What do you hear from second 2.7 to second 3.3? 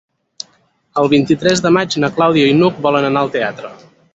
volen anar